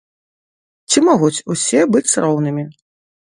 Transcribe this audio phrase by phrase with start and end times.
[0.93, 2.65] Ці могуць усе быць роўнымі?